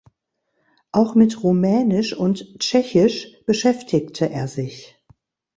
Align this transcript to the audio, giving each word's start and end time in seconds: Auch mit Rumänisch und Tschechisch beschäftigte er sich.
Auch 0.91 1.13
mit 1.13 1.43
Rumänisch 1.43 2.17
und 2.17 2.57
Tschechisch 2.57 3.27
beschäftigte 3.45 4.31
er 4.31 4.47
sich. 4.47 4.97